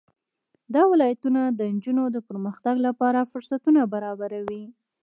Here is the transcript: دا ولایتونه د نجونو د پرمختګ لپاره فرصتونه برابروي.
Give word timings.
دا 0.73 0.81
ولایتونه 0.91 1.41
د 1.59 1.61
نجونو 1.73 2.03
د 2.15 2.17
پرمختګ 2.29 2.75
لپاره 2.87 3.29
فرصتونه 3.31 3.81
برابروي. 3.93 4.63